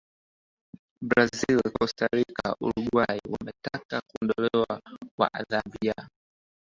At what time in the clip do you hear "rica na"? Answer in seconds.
2.15-2.53